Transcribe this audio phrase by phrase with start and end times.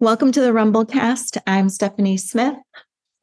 [0.00, 1.38] Welcome to the Rumblecast.
[1.44, 2.54] I'm Stephanie Smith.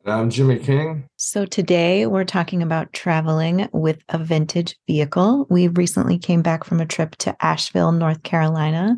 [0.05, 1.07] I'm Jimmy King.
[1.15, 5.47] So today we're talking about traveling with a vintage vehicle.
[5.49, 8.97] We recently came back from a trip to Asheville, North Carolina.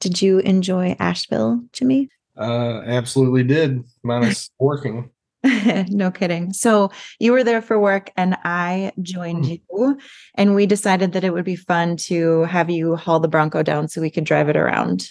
[0.00, 2.10] Did you enjoy Asheville, Jimmy?
[2.36, 5.08] Uh, absolutely did, minus working.
[5.88, 6.52] no kidding.
[6.52, 9.62] So you were there for work and I joined mm.
[9.72, 9.98] you
[10.34, 13.88] and we decided that it would be fun to have you haul the Bronco down
[13.88, 15.10] so we could drive it around.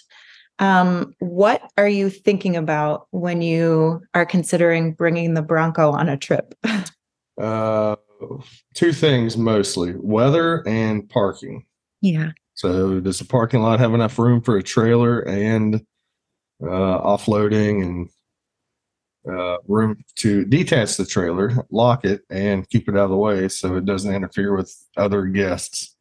[0.58, 6.16] Um, what are you thinking about when you are considering bringing the Bronco on a
[6.16, 6.54] trip?
[7.40, 7.96] uh,
[8.74, 11.64] two things mostly weather and parking.
[12.00, 12.30] Yeah.
[12.54, 15.76] So, does the parking lot have enough room for a trailer and
[16.62, 18.08] uh, offloading and
[19.28, 23.48] uh, room to detach the trailer, lock it, and keep it out of the way
[23.48, 25.93] so it doesn't interfere with other guests?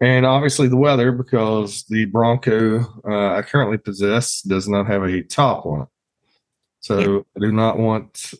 [0.00, 5.22] And obviously the weather because the Bronco uh, I currently possess does not have a
[5.22, 5.88] top on it.
[6.80, 7.20] So yeah.
[7.36, 8.34] I do not want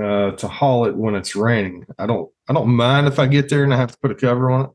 [0.00, 1.86] uh, to haul it when it's raining.
[1.98, 4.14] I don't I don't mind if I get there and I have to put a
[4.14, 4.70] cover on it,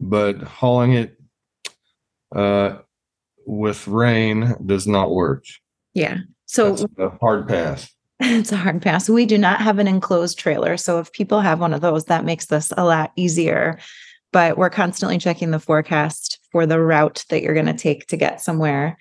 [0.00, 1.20] but hauling it
[2.34, 2.78] uh,
[3.46, 5.44] with rain does not work.
[5.94, 6.18] Yeah.
[6.46, 7.90] So That's a hard pass.
[8.24, 9.10] It's a hard pass.
[9.10, 10.76] We do not have an enclosed trailer.
[10.76, 13.80] So if people have one of those, that makes this a lot easier
[14.32, 18.16] but we're constantly checking the forecast for the route that you're going to take to
[18.16, 18.96] get somewhere.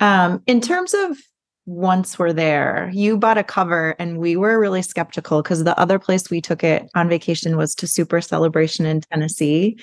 [0.00, 1.18] Um, in terms of
[1.66, 5.98] once we're there, you bought a cover and we were really skeptical because the other
[5.98, 9.78] place we took it on vacation was to Super Celebration in Tennessee.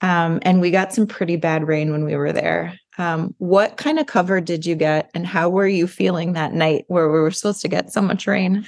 [0.00, 2.74] Um, and we got some pretty bad rain when we were there.
[2.98, 6.84] Um, what kind of cover did you get and how were you feeling that night
[6.88, 8.66] where we were supposed to get so much rain?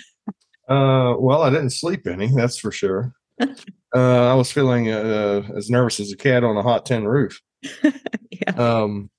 [0.69, 3.13] Uh, well, I didn't sleep any, that's for sure.
[3.95, 7.41] uh, I was feeling uh, as nervous as a cat on a hot tin roof.
[7.83, 8.55] yeah.
[8.57, 9.11] Um,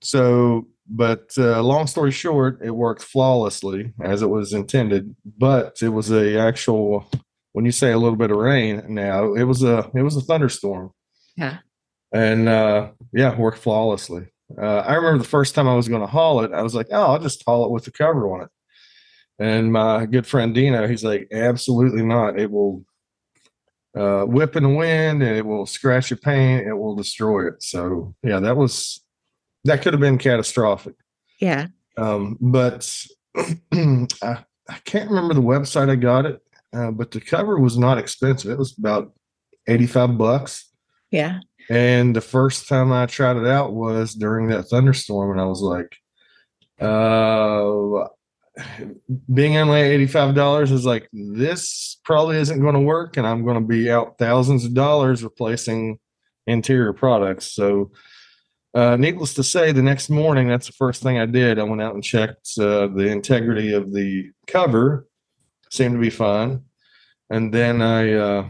[0.00, 5.14] so, but uh, long story short, it worked flawlessly as it was intended.
[5.38, 7.10] But it was a actual.
[7.52, 10.20] When you say a little bit of rain, now it was a it was a
[10.20, 10.92] thunderstorm.
[11.36, 11.58] Yeah.
[12.12, 14.26] And uh, yeah, worked flawlessly.
[14.60, 16.86] Uh, I remember the first time I was going to haul it, I was like,
[16.92, 18.48] "Oh, I'll just haul it with the cover on it."
[19.38, 22.38] And my good friend Dino, he's like, "Absolutely not!
[22.38, 22.84] It will
[23.96, 26.66] uh, whip in the wind and it will scratch your paint.
[26.66, 27.62] It will destroy it.
[27.62, 29.00] So yeah, that was
[29.64, 30.94] that could have been catastrophic.
[31.40, 31.68] Yeah.
[31.96, 33.06] Um, but
[33.36, 36.40] I, I can't remember the website I got it,
[36.72, 38.50] uh, but the cover was not expensive.
[38.50, 39.12] It was about
[39.66, 40.70] 85 bucks.
[41.10, 41.40] Yeah.
[41.68, 45.62] And the first time I tried it out was during that thunderstorm, and I was
[45.62, 45.96] like,
[46.80, 46.84] uh,
[49.32, 53.66] being only $85 is like this probably isn't going to work and i'm going to
[53.66, 55.98] be out thousands of dollars replacing
[56.46, 57.52] interior products.
[57.52, 57.90] So
[58.74, 61.58] uh, needless to say the next morning that's the first thing i did.
[61.58, 65.06] I went out and checked uh, the integrity of the cover.
[65.70, 66.62] Seemed to be fine.
[67.30, 68.48] And then i uh,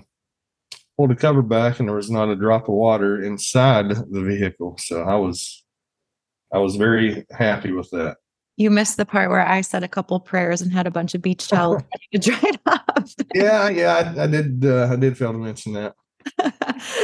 [0.96, 4.76] pulled the cover back and there was not a drop of water inside the vehicle.
[4.78, 5.64] So i was
[6.52, 8.16] i was very happy with that
[8.56, 11.22] you missed the part where I said a couple prayers and had a bunch of
[11.22, 13.14] beach towels to dry off.
[13.34, 14.64] yeah, yeah, I, I did.
[14.64, 15.94] Uh, I did fail to mention that.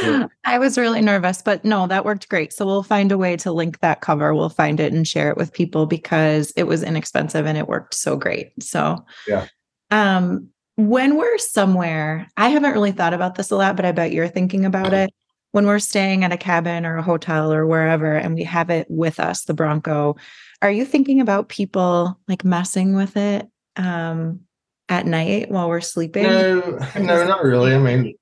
[0.02, 0.26] yeah.
[0.44, 2.52] I was really nervous, but no, that worked great.
[2.52, 4.34] So we'll find a way to link that cover.
[4.34, 7.94] We'll find it and share it with people because it was inexpensive and it worked
[7.94, 8.52] so great.
[8.62, 9.46] So yeah.
[9.90, 14.12] Um, when we're somewhere, I haven't really thought about this a lot, but I bet
[14.12, 15.10] you're thinking about it.
[15.52, 18.86] When we're staying at a cabin or a hotel or wherever, and we have it
[18.88, 20.16] with us, the Bronco,
[20.62, 24.40] are you thinking about people like messing with it um,
[24.88, 26.22] at night while we're sleeping?
[26.22, 27.74] No, no, not really.
[27.74, 28.14] I mean,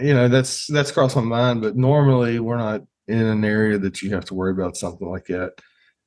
[0.00, 4.02] you know, that's that's crossed my mind, but normally we're not in an area that
[4.02, 5.52] you have to worry about something like that.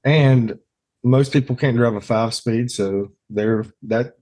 [0.03, 0.57] And
[1.03, 4.13] most people can't drive a five speed, so they're that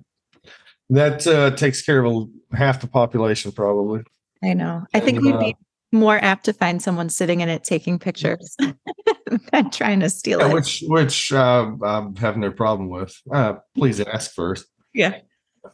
[0.89, 4.03] that uh, takes care of half the population probably.
[4.43, 4.85] I know.
[4.93, 8.55] I think we'd be uh, more apt to find someone sitting in it taking pictures
[9.51, 10.53] than trying to steal yeah, it.
[10.53, 13.15] Which which uh, I have no problem with.
[13.31, 14.65] Uh, please ask first.
[14.93, 15.19] Yeah.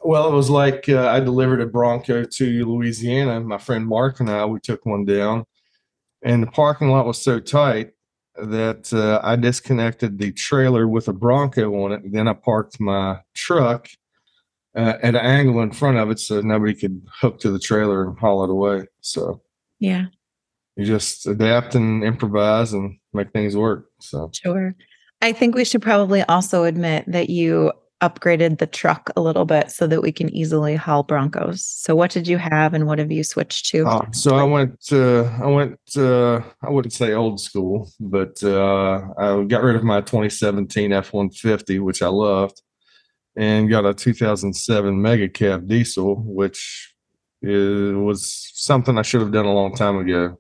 [0.04, 3.40] Well, it was like uh, I delivered a Bronco to Louisiana.
[3.42, 5.46] My friend Mark and I we took one down,
[6.24, 7.92] and the parking lot was so tight
[8.36, 12.12] that uh, I disconnected the trailer with a Bronco on it.
[12.12, 13.88] Then I parked my truck
[14.76, 18.08] uh, at an angle in front of it so nobody could hook to the trailer
[18.08, 18.88] and haul it away.
[19.02, 19.42] So
[19.84, 20.06] yeah.
[20.78, 23.90] You just adapt and improvise and make things work.
[24.00, 24.76] So sure.
[25.22, 29.72] I think we should probably also admit that you upgraded the truck a little bit
[29.72, 31.66] so that we can easily haul Broncos.
[31.66, 33.86] So what did you have and what have you switched to?
[33.86, 39.02] Uh, so I went to, I went to, I wouldn't say old school, but uh,
[39.18, 42.62] I got rid of my 2017 F-150, which I loved,
[43.36, 46.93] and got a 2007 Mega Cab diesel, which
[47.44, 50.40] is, was something I should have done a long time ago.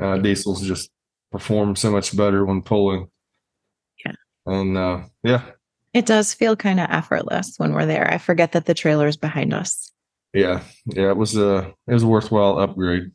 [0.00, 0.90] Uh, diesels just
[1.32, 3.08] perform so much better when pulling.
[4.04, 4.12] Yeah.
[4.46, 5.42] And uh, yeah,
[5.92, 8.12] It does feel kind of effortless when we're there.
[8.12, 9.90] I forget that the trailer is behind us.
[10.32, 11.10] yeah, yeah.
[11.10, 13.10] It was a it was a worthwhile upgrade.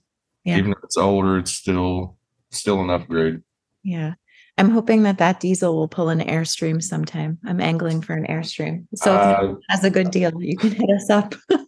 [0.45, 0.57] Yeah.
[0.57, 2.17] Even if it's older, it's still
[2.51, 3.41] still an upgrade.
[3.83, 4.13] Yeah.
[4.57, 7.37] I'm hoping that that diesel will pull an Airstream sometime.
[7.45, 8.87] I'm angling for an Airstream.
[8.95, 11.33] So if Uh, it has a good deal, you can hit us up.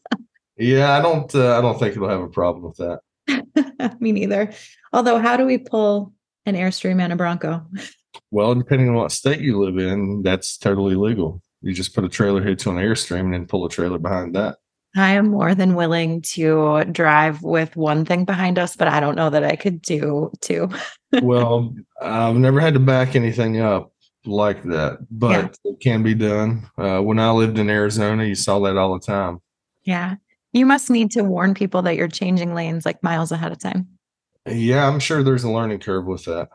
[0.61, 3.97] yeah, I don't uh, I don't think it'll have a problem with that.
[3.99, 4.51] Me neither.
[4.93, 6.13] Although, how do we pull
[6.45, 7.65] an Airstream and a Bronco?
[8.29, 11.41] Well, depending on what state you live in, that's totally legal.
[11.61, 14.35] You just put a trailer hitch on an Airstream and then pull a trailer behind
[14.35, 14.57] that.
[14.95, 19.15] I am more than willing to drive with one thing behind us, but I don't
[19.15, 20.69] know that I could do two.
[21.21, 23.93] well, I've never had to back anything up
[24.25, 26.69] like that, but it can be done.
[26.77, 29.39] Uh, when I lived in Arizona, you saw that all the time.
[29.83, 30.15] Yeah.
[30.53, 33.87] You must need to warn people that you're changing lanes like miles ahead of time.
[34.49, 36.49] Yeah, I'm sure there's a learning curve with that.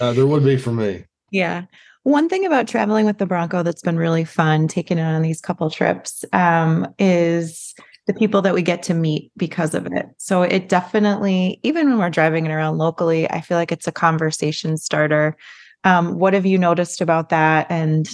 [0.00, 1.04] Uh, there would be for me.
[1.30, 1.64] Yeah.
[2.04, 5.40] One thing about traveling with the Bronco that's been really fun, taking it on these
[5.40, 7.74] couple trips, um, is
[8.06, 10.06] the people that we get to meet because of it.
[10.18, 13.92] So it definitely, even when we're driving it around locally, I feel like it's a
[13.92, 15.36] conversation starter.
[15.82, 17.66] Um, what have you noticed about that?
[17.68, 18.08] And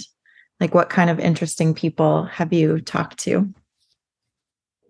[0.59, 3.53] like, what kind of interesting people have you talked to?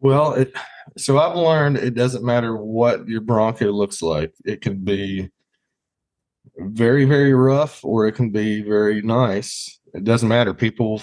[0.03, 0.53] Well, it,
[0.97, 4.33] so I've learned it doesn't matter what your Bronco looks like.
[4.43, 5.29] It can be
[6.57, 9.79] very, very rough, or it can be very nice.
[9.93, 10.53] It doesn't matter.
[10.53, 11.01] People,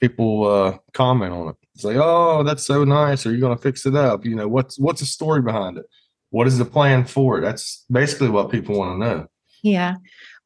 [0.00, 1.56] people uh, comment on it.
[1.74, 4.24] Say, "Oh, that's so nice." Are you going to fix it up?
[4.24, 5.86] You know, what's what's the story behind it?
[6.30, 7.40] What is the plan for it?
[7.40, 9.26] That's basically what people want to know.
[9.62, 9.96] Yeah.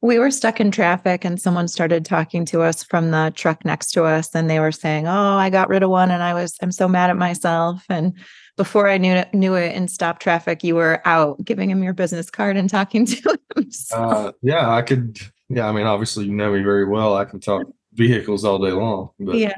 [0.01, 3.91] We were stuck in traffic and someone started talking to us from the truck next
[3.93, 6.55] to us and they were saying, "Oh, I got rid of one and I was
[6.61, 8.13] I'm so mad at myself." And
[8.57, 11.93] before I knew it, knew it in stop traffic, you were out giving him your
[11.93, 13.71] business card and talking to him.
[13.71, 15.17] So, Uh, yeah, I could.
[15.49, 17.15] Yeah, I mean, obviously, you know me very well.
[17.15, 19.09] I can talk vehicles all day long.
[19.19, 19.53] But yeah,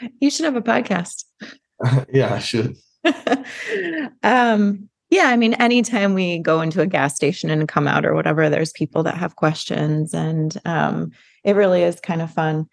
[0.00, 0.08] yeah.
[0.20, 1.24] You should have a podcast.
[2.12, 2.76] yeah I should.
[4.22, 8.14] um yeah i mean anytime we go into a gas station and come out or
[8.14, 11.12] whatever there's people that have questions and um
[11.44, 12.66] it really is kind of fun.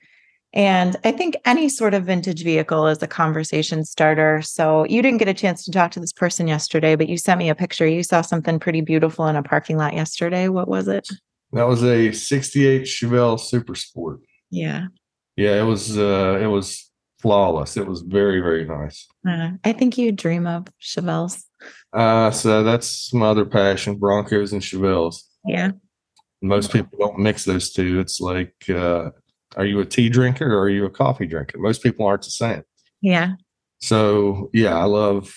[0.53, 4.41] And i think any sort of vintage vehicle is a conversation starter.
[4.41, 7.39] So you didn't get a chance to talk to this person yesterday but you sent
[7.39, 7.87] me a picture.
[7.87, 10.47] You saw something pretty beautiful in a parking lot yesterday.
[10.47, 11.07] What was it?
[11.51, 14.21] That was a '68 Chevelle Super Sport.
[14.49, 14.87] yeah.
[15.35, 15.97] Yeah, it was.
[15.97, 16.88] Uh, it was
[17.19, 17.77] flawless.
[17.77, 19.07] It was very, very nice.
[19.27, 21.43] uh, i think you dream of chevelles
[21.93, 25.23] Uh, so that's my other passion: Broncos and Chevelles.
[25.45, 25.71] yeah
[26.41, 27.99] Most people don't mix those two.
[27.99, 29.09] It's like, uh,
[29.57, 31.57] are you a tea drinker or are you a coffee drinker?
[31.59, 32.63] Most people aren't the same.
[33.01, 33.29] yeah
[33.81, 35.33] So yeah, I love.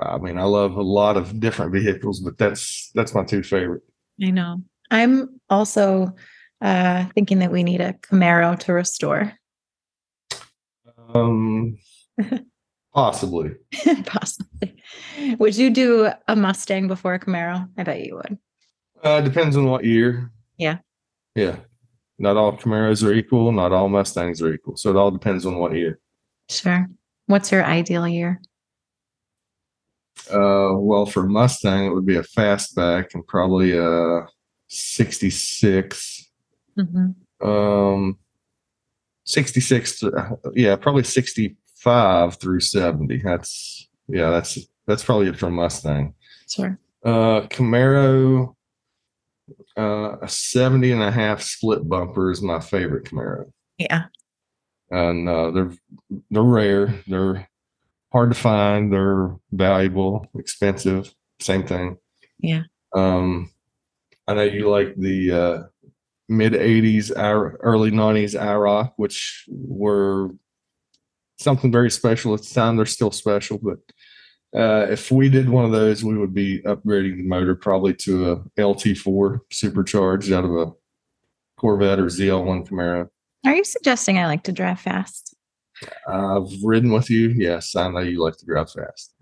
[0.00, 3.82] I mean, I love a lot of different vehicles, but that's that's my two favorite.
[4.22, 4.62] I know.
[4.90, 6.14] I'm also
[6.60, 9.32] uh, thinking that we need a Camaro to restore,
[11.14, 11.78] Um,
[12.94, 13.52] possibly.
[14.06, 14.82] possibly.
[15.38, 17.68] Would you do a Mustang before a Camaro?
[17.76, 18.38] I bet you would.
[19.02, 20.30] Uh, depends on what year.
[20.56, 20.78] Yeah.
[21.34, 21.56] Yeah.
[22.18, 23.52] Not all Camaros are equal.
[23.52, 24.76] Not all Mustangs are equal.
[24.76, 26.00] So it all depends on what year.
[26.48, 26.88] Sure.
[27.26, 28.40] What's your ideal year?
[30.28, 34.26] Uh, well, for Mustang, it would be a fastback and probably a
[34.66, 36.30] 66.
[36.76, 37.14] Mhm.
[37.40, 38.18] Um,
[39.32, 40.00] 66.
[40.00, 43.18] to- Yeah, probably 65 through 70.
[43.22, 46.14] That's, yeah, that's, that's probably it for Mustang.
[46.48, 46.78] Sure.
[47.04, 48.54] Uh, Camaro,
[49.76, 53.52] uh, a 70 and a half split bumper is my favorite Camaro.
[53.78, 54.06] Yeah.
[54.90, 55.72] and uh, they're
[56.30, 56.94] they're rare.
[57.06, 57.48] They're
[58.10, 58.92] hard to find.
[58.92, 61.14] They're valuable, expensive.
[61.40, 61.98] Same thing.
[62.40, 62.62] Yeah.
[62.94, 63.52] Um,
[64.26, 65.62] I know you like the uh,
[66.28, 70.30] mid '80s, early '90s IROC, which were
[71.38, 72.76] something very special at the time.
[72.76, 73.78] They're still special, but
[74.58, 78.32] uh, if we did one of those, we would be upgrading the motor probably to
[78.32, 80.72] a LT4 supercharged out of a
[81.58, 83.08] Corvette or ZL1 Camaro.
[83.44, 85.36] Are you suggesting I like to drive fast?
[86.08, 87.28] I've ridden with you.
[87.28, 89.14] Yes, I know you like to drive fast.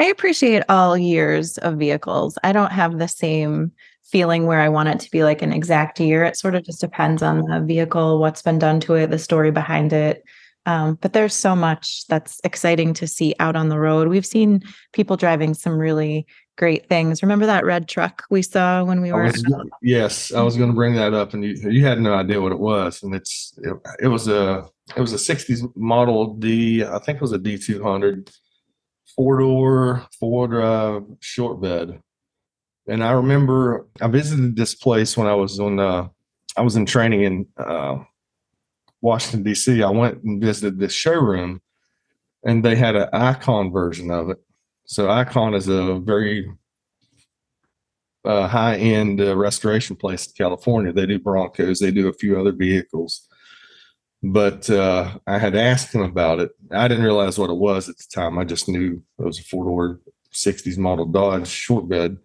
[0.00, 2.38] I appreciate all years of vehicles.
[2.42, 3.72] I don't have the same
[4.10, 6.24] feeling where I want it to be like an exact year.
[6.24, 9.50] It sort of just depends on the vehicle, what's been done to it, the story
[9.50, 10.22] behind it.
[10.66, 14.08] Um, but there's so much that's exciting to see out on the road.
[14.08, 16.26] We've seen people driving some really
[16.58, 17.22] great things.
[17.22, 19.22] Remember that red truck we saw when we I were?
[19.24, 19.44] was,
[19.82, 22.52] yes, I was going to bring that up, and you you had no idea what
[22.52, 26.98] it was, and it's it, it was a it was a '60s model D, I
[26.98, 28.34] think it was a D200
[29.14, 32.00] four door four drive short bed,
[32.88, 36.08] and I remember I visited this place when I was on uh,
[36.56, 37.98] I was in training in uh,
[39.00, 39.82] Washington D.C.
[39.82, 41.60] I went and visited this showroom,
[42.44, 44.38] and they had an Icon version of it.
[44.86, 46.48] So Icon is a very
[48.24, 50.92] uh, high end uh, restoration place in California.
[50.92, 53.28] They do Broncos, they do a few other vehicles.
[54.22, 56.50] But uh, I had asked him about it.
[56.72, 58.38] I didn't realize what it was at the time.
[58.38, 60.00] I just knew it was a four door
[60.32, 62.16] 60s model Dodge short bed.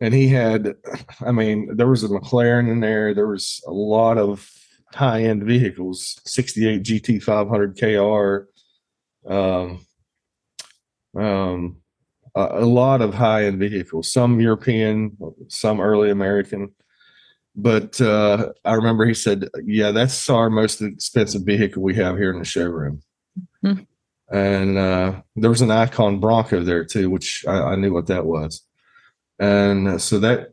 [0.00, 0.74] And he had,
[1.20, 3.14] I mean, there was a McLaren in there.
[3.14, 4.50] There was a lot of
[4.94, 9.32] high end vehicles 68 GT 500 KR.
[9.32, 9.86] Um,
[11.16, 11.76] um,
[12.34, 15.16] a, a lot of high end vehicles, some European,
[15.48, 16.72] some early American.
[17.56, 22.30] But uh, I remember he said, "Yeah, that's our most expensive vehicle we have here
[22.30, 23.02] in the showroom."
[23.62, 23.80] Hmm.
[24.32, 28.24] And uh, there was an Icon Bronco there too, which I, I knew what that
[28.24, 28.62] was.
[29.40, 30.52] And so that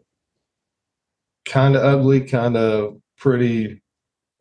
[1.46, 3.82] kind of ugly, kind of pretty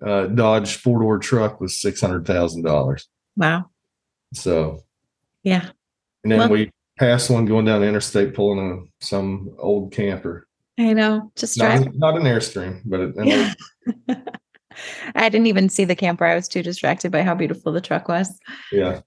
[0.05, 3.09] uh, Dodge four door truck was six hundred thousand dollars.
[3.37, 3.71] Wow.
[4.33, 4.85] So
[5.43, 5.69] Yeah.
[6.25, 10.47] and then we passed one going down the interstate pulling a, some old camper.
[10.79, 11.31] I know.
[11.37, 13.55] Just Not, not an Airstream, but it, Yeah.
[15.15, 16.25] I didn't even see the camper.
[16.27, 18.39] I was too distracted by how beautiful the truck was.
[18.71, 19.01] yeah.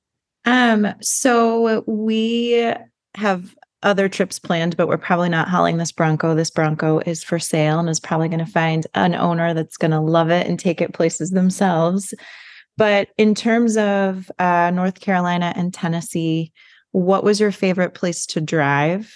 [0.45, 2.73] Um, so we
[3.15, 6.35] have other trips planned, but we're probably not hauling this Bronco.
[6.35, 9.91] This Bronco is for sale and is probably going to find an owner that's going
[9.91, 12.13] to love it and take it places themselves.
[12.77, 16.51] But in terms of uh, North Carolina and Tennessee,
[16.91, 19.13] what was your favorite place to drive?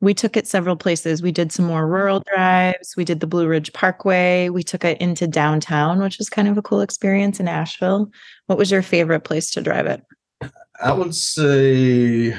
[0.00, 1.22] We took it several places.
[1.22, 2.94] We did some more rural drives.
[2.96, 4.48] We did the Blue Ridge Parkway.
[4.48, 8.08] We took it into downtown, which was kind of a cool experience in Asheville.
[8.46, 10.02] What was your favorite place to drive it?
[10.80, 12.34] I would say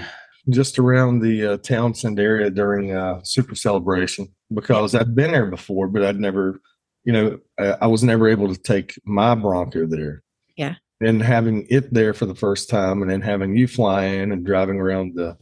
[0.51, 5.87] just around the uh, Townsend area during uh, Super Celebration because I'd been there before,
[5.87, 6.61] but I'd never,
[7.03, 10.23] you know, I, I was never able to take my Bronco there.
[10.55, 10.75] Yeah.
[11.01, 14.45] And having it there for the first time, and then having you fly in and
[14.45, 15.37] driving around the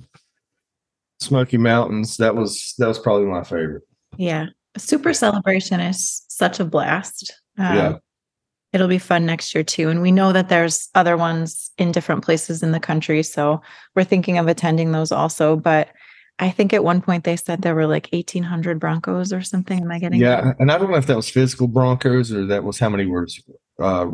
[1.20, 3.84] Smoky Mountains, that was that was probably my favorite.
[4.18, 4.48] Yeah.
[4.78, 7.34] Super celebration is such a blast.
[7.58, 7.96] Um, Yeah.
[8.74, 9.90] It'll be fun next year too.
[9.90, 13.24] And we know that there's other ones in different places in the country.
[13.24, 13.62] So
[13.96, 15.56] we're thinking of attending those also.
[15.56, 15.90] But
[16.40, 19.82] I think at one point they said there were like 1,800 Broncos or something.
[19.82, 22.64] Am I getting Yeah, and I don't know if that was physical Broncos or that
[22.64, 23.28] was how many were
[23.80, 24.08] uh,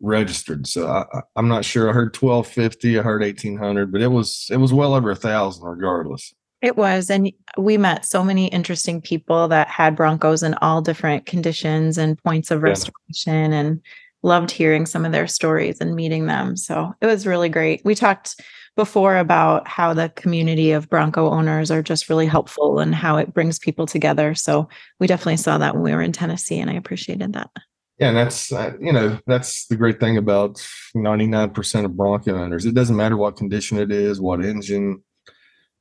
[0.00, 0.66] registered.
[0.66, 1.88] So I, I'm not sure.
[1.88, 5.64] I heard 1250, I heard 1800, but it was it was well over a thousand
[5.64, 6.32] regardless.
[6.64, 7.10] It was.
[7.10, 12.16] And we met so many interesting people that had Broncos in all different conditions and
[12.24, 12.68] points of Yeah.
[12.68, 13.80] restoration and
[14.22, 16.56] loved hearing some of their stories and meeting them.
[16.56, 17.82] So it was really great.
[17.84, 18.40] We talked
[18.76, 23.34] before about how the community of Bronco owners are just really helpful and how it
[23.34, 24.34] brings people together.
[24.34, 24.66] So
[24.98, 27.50] we definitely saw that when we were in Tennessee and I appreciated that.
[27.98, 30.56] Yeah, and that's uh, you know that's the great thing about
[30.96, 32.64] 99% of Bronco owners.
[32.64, 35.02] It doesn't matter what condition it is, what engine.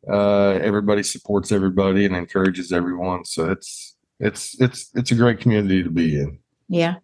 [0.10, 3.26] Uh, everybody supports everybody and encourages everyone.
[3.26, 6.40] So it's it's it's it's a great community to be in.
[6.68, 6.96] Yeah.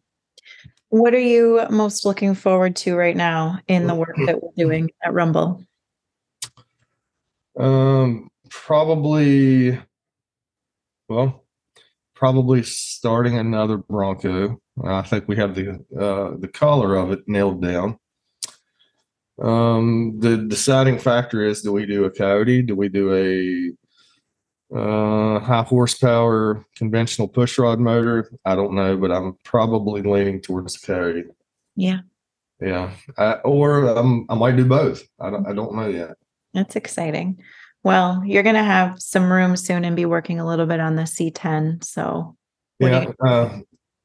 [0.89, 4.89] What are you most looking forward to right now in the work that we're doing
[5.03, 5.63] at Rumble?
[7.59, 9.79] Um, probably,
[11.07, 11.45] well,
[12.15, 14.59] probably starting another Bronco.
[14.83, 17.99] I think we have the uh, the color of it nailed down.
[19.41, 22.61] Um, the deciding factor is: do we do a Coyote?
[22.61, 28.29] Do we do a uh, high horsepower conventional pushrod motor?
[28.45, 31.23] I don't know, but I'm probably leaning towards the Coyote.
[31.75, 31.99] Yeah.
[32.61, 35.03] Yeah, I, or um, I might do both.
[35.19, 35.47] I don't.
[35.47, 36.17] I don't know yet.
[36.53, 37.41] That's exciting.
[37.83, 40.97] Well, you're going to have some room soon and be working a little bit on
[40.97, 41.81] the C10.
[41.85, 42.35] So,
[42.79, 43.59] yeah, uh,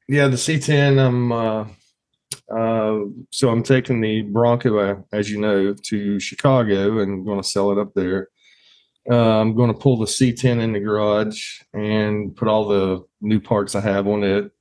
[0.07, 0.29] yeah.
[0.29, 1.05] The C10.
[1.05, 1.31] I'm.
[1.33, 1.65] Uh,
[2.51, 2.99] uh,
[3.31, 7.71] so I'm taking the Bronco, uh, as you know, to Chicago and going to sell
[7.71, 8.29] it up there.
[9.09, 13.39] Uh, I'm going to pull the C10 in the garage and put all the new
[13.39, 14.51] parts I have on it.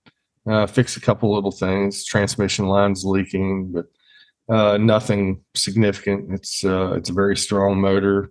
[0.47, 2.05] Uh, fix a couple little things.
[2.05, 3.87] Transmission lines leaking, but
[4.55, 6.31] uh, nothing significant.
[6.33, 8.31] It's uh, it's a very strong motor.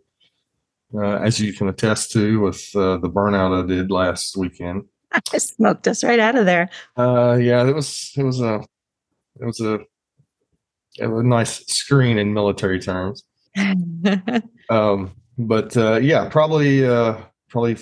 [0.96, 4.84] uh, as you can attest to with uh, the burnout I did last weekend.
[5.12, 6.70] I smoked us right out of there.
[6.98, 8.64] Uh, yeah, it was it was a
[9.40, 9.80] it was a,
[11.00, 13.24] it was a nice screen in military terms.
[14.70, 17.18] Um, but uh, yeah, probably uh,
[17.50, 17.76] probably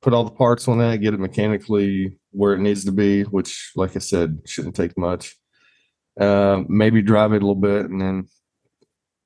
[0.00, 3.72] put all the parts on that, get it mechanically where it needs to be, which,
[3.76, 5.36] like I said, shouldn't take much.
[6.18, 8.26] Uh, maybe drive it a little bit and then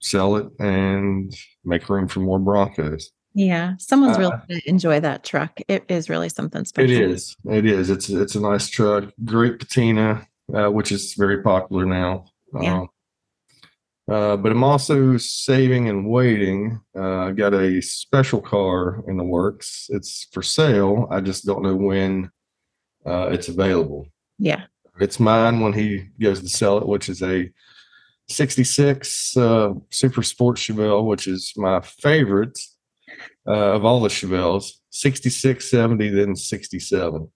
[0.00, 1.32] sell it and
[1.64, 3.10] make room for more Broncos.
[3.34, 5.60] yeah, someone's really Uh, going to enjoy that truck.
[5.68, 6.90] It is really something special.
[6.90, 7.36] It is.
[7.44, 7.90] It is.
[7.90, 9.04] It's it's a nice truck.
[9.24, 12.26] Great patina, uh, which is very popular now.
[12.60, 12.80] Yeah.
[12.80, 12.88] Um,
[14.10, 16.80] uh, but I'm also saving and waiting.
[16.96, 19.86] Uh, I got a special car in the works.
[19.90, 21.06] It's for sale.
[21.10, 22.30] I just don't know when
[23.06, 24.06] uh, it's available.
[24.38, 24.64] Yeah.
[25.00, 27.50] It's mine when he goes to sell it, which is a
[28.28, 32.58] 66 uh, Super Sport Chevelle, which is my favorite
[33.46, 34.72] uh, of all the Chevelles.
[34.90, 37.28] 66, 70, then 67.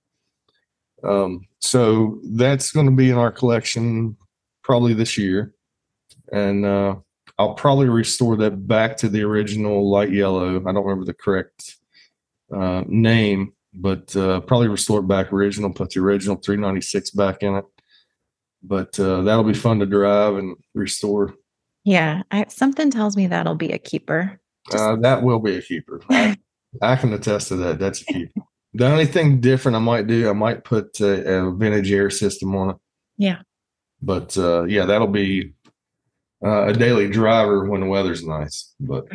[1.04, 4.16] Um, so that's going to be in our collection
[4.62, 5.54] probably this year.
[6.32, 6.96] And uh,
[7.38, 10.56] I'll probably restore that back to the original light yellow.
[10.60, 11.76] I don't remember the correct
[12.54, 17.54] uh, name, but uh, probably restore it back original, put the original 396 back in
[17.56, 17.64] it.
[18.62, 21.34] But uh, that'll be fun to drive and restore.
[21.84, 22.22] Yeah.
[22.32, 24.40] I, something tells me that'll be a keeper.
[24.70, 26.00] Just- Uh, that will be a keeper.
[26.10, 26.36] I,
[26.82, 27.78] I can attest to that.
[27.78, 28.40] That's a keeper.
[28.76, 32.54] The only thing different I might do, I might put a, a vintage air system
[32.54, 32.76] on it.
[33.16, 33.38] Yeah.
[34.02, 35.54] But uh, yeah, that'll be
[36.44, 38.74] uh, a daily driver when the weather's nice.
[38.78, 39.06] But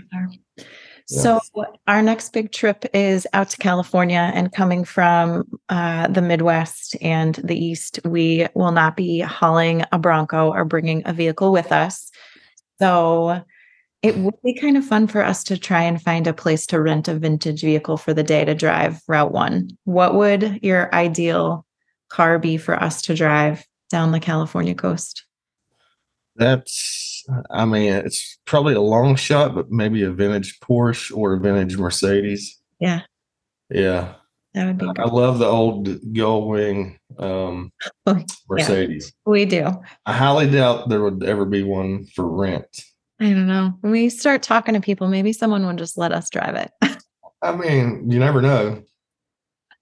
[1.05, 1.39] So
[1.87, 7.35] our next big trip is out to California and coming from uh, the Midwest and
[7.35, 12.09] the East, we will not be hauling a Bronco or bringing a vehicle with us.
[12.79, 13.43] So
[14.03, 16.81] it would be kind of fun for us to try and find a place to
[16.81, 19.69] rent a vintage vehicle for the day to drive Route One.
[19.83, 21.65] What would your ideal
[22.09, 25.25] car be for us to drive down the California coast?
[26.35, 31.39] that's, I mean, it's probably a long shot, but maybe a vintage Porsche or a
[31.39, 32.59] vintage Mercedes.
[32.79, 33.01] Yeah.
[33.69, 34.15] Yeah.
[34.53, 37.71] That would be I love the old gull wing um,
[38.05, 38.25] Oh, yeah.
[38.49, 39.13] Mercedes.
[39.25, 39.71] We do.
[40.05, 42.83] I highly doubt there would ever be one for rent.
[43.21, 43.77] I don't know.
[43.81, 46.71] When we start talking to people, maybe someone will just let us drive it.
[47.43, 48.81] I mean, you never know.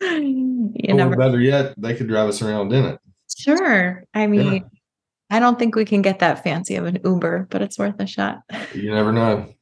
[0.02, 3.00] you or never better yet, they could drive us around in it.
[3.38, 4.04] sure.
[4.14, 4.70] I mean,
[5.30, 8.06] I don't think we can get that fancy of an Uber, but it's worth a
[8.06, 8.42] shot.
[8.74, 9.54] You never know.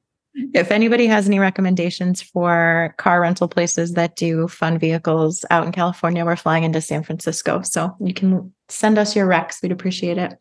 [0.56, 5.72] If anybody has any recommendations for car rental places that do fun vehicles out in
[5.72, 7.62] California, we're flying into San Francisco.
[7.62, 9.62] So you can send us your recs.
[9.62, 10.34] We'd appreciate it.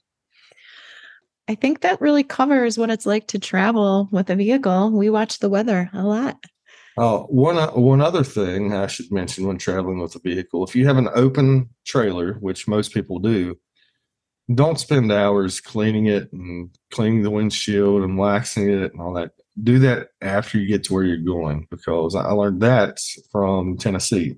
[1.48, 4.90] I think that really covers what it's like to travel with a vehicle.
[4.90, 6.38] We watch the weather a lot.
[6.98, 10.74] Oh, one o- one other thing I should mention when traveling with a vehicle: if
[10.74, 13.56] you have an open trailer, which most people do,
[14.54, 19.32] don't spend hours cleaning it and cleaning the windshield and waxing it and all that.
[19.62, 22.98] Do that after you get to where you're going, because I learned that
[23.30, 24.37] from Tennessee.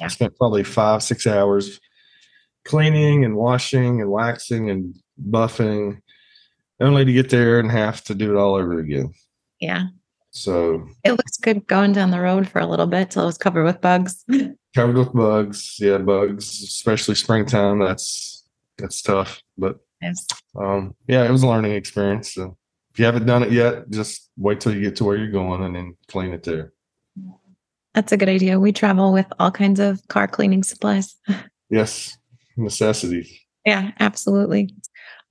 [0.00, 1.80] I spent probably five six hours
[2.64, 4.94] cleaning and washing and waxing and
[5.30, 6.00] buffing,
[6.80, 9.12] only to get there and have to do it all over again.
[9.60, 9.84] Yeah.
[10.30, 13.38] So It looks good going down the road for a little bit till it was
[13.38, 14.24] covered with bugs.
[14.74, 15.76] covered with bugs.
[15.78, 17.80] Yeah, bugs, especially springtime.
[17.80, 18.44] That's
[18.78, 19.42] that's tough.
[19.58, 20.26] But Yes.
[20.56, 22.32] um, yeah, it was a learning experience.
[22.32, 22.56] So
[22.92, 25.62] if you haven't done it yet, just wait till you get to where you're going
[25.62, 26.72] and then clean it there.
[27.92, 28.58] That's a good idea.
[28.60, 31.16] We travel with all kinds of car cleaning supplies.
[31.72, 32.18] Yes,
[32.56, 33.32] necessities.
[33.64, 34.74] Yeah, absolutely.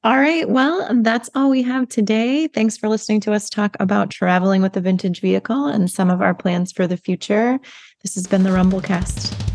[0.01, 0.47] All right.
[0.47, 2.47] Well, that's all we have today.
[2.47, 6.21] Thanks for listening to us talk about traveling with a vintage vehicle and some of
[6.21, 7.59] our plans for the future.
[8.01, 9.48] This has been the Rumblecast.